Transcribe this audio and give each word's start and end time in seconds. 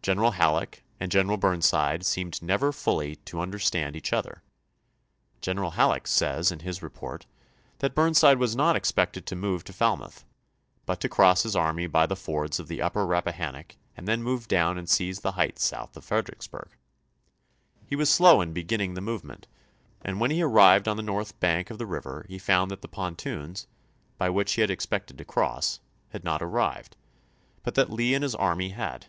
General 0.00 0.30
Halleck 0.30 0.82
and 0.98 1.12
General 1.12 1.36
Burnside 1.36 2.02
seemed 2.02 2.40
never 2.42 2.72
fully 2.72 3.16
to 3.26 3.42
understand 3.42 3.94
each 3.94 4.14
other. 4.14 4.42
General 5.42 5.72
Halleck 5.72 6.06
says 6.06 6.50
in 6.50 6.60
his 6.60 6.82
report 6.82 7.26
that 7.80 7.94
Burnside 7.94 8.38
was 8.38 8.56
not 8.56 8.74
expected 8.74 9.26
to 9.26 9.36
move 9.36 9.64
to 9.64 9.72
Fal 9.74 9.98
mouth, 9.98 10.24
but 10.86 10.98
to 11.02 11.10
cross 11.10 11.42
his 11.42 11.54
army 11.54 11.86
by 11.86 12.06
the 12.06 12.16
fords 12.16 12.58
of 12.58 12.68
the 12.68 12.80
Upper 12.80 13.04
Rappahannock 13.04 13.76
and 13.98 14.08
then 14.08 14.22
move 14.22 14.48
down 14.48 14.78
and 14.78 14.88
seize 14.88 15.20
the 15.20 15.32
heights 15.32 15.62
south 15.62 15.94
of 15.94 16.06
Fredericksburg. 16.06 16.70
He 17.84 17.94
was 17.94 18.08
slow 18.08 18.40
in 18.40 18.54
beginning 18.54 18.94
the 18.94 19.02
movement, 19.02 19.46
and 20.00 20.18
when 20.18 20.30
he 20.30 20.42
ar 20.42 20.48
rived 20.48 20.88
on 20.88 20.96
the 20.96 21.02
north 21.02 21.38
bank 21.38 21.68
of 21.68 21.76
the 21.76 21.84
river 21.84 22.24
he 22.30 22.38
found 22.38 22.70
that 22.70 22.80
the 22.80 22.88
pontoons, 22.88 23.66
by 24.16 24.30
which 24.30 24.54
he 24.54 24.62
had 24.62 24.70
expected 24.70 25.18
to 25.18 25.26
cross, 25.26 25.80
had 26.12 26.24
not 26.24 26.40
arrived, 26.40 26.96
but 27.62 27.74
that 27.74 27.90
Lee 27.92 28.14
and 28.14 28.22
his 28.22 28.34
army 28.34 28.70
had. 28.70 29.08